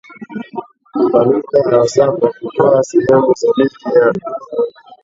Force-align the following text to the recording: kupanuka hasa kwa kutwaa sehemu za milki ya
kupanuka 0.93 1.57
hasa 1.77 2.11
kwa 2.11 2.29
kutwaa 2.33 2.83
sehemu 2.83 3.33
za 3.33 3.47
milki 3.57 3.89
ya 3.97 4.13